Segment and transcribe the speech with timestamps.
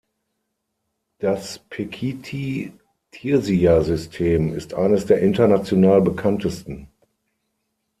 [1.19, 6.87] Das Pekiti-Tirsia-System ist eines der international bekanntesten.